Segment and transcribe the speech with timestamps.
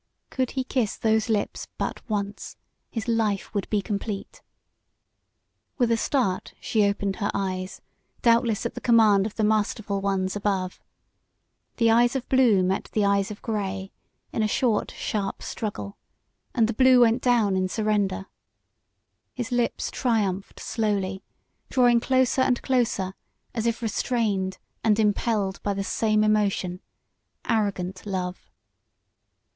[0.31, 2.57] Could he kiss those lips but once
[2.89, 4.41] his life would be complete.
[5.77, 7.81] With a start she opened her eyes,
[8.23, 10.81] doubtless at the command of the masterful ones above.
[11.77, 13.91] The eyes of blue met the eyes of gray
[14.33, 15.99] in a short, sharp struggle,
[16.55, 18.25] and the blue went down in surrender.
[19.35, 21.23] His lips triumphed slowly,
[21.69, 23.13] drawing closer and closer
[23.53, 26.81] as if restrained and impelled by the same emotion
[27.47, 28.49] arrogant love.